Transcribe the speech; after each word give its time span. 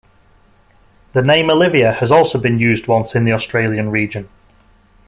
The 1.13 1.21
name 1.21 1.51
Olivia 1.51 1.93
has 1.93 2.11
also 2.11 2.39
been 2.39 2.57
used 2.57 2.87
once 2.87 3.13
in 3.13 3.23
the 3.23 3.33
Australian 3.33 3.91
region. 3.91 4.29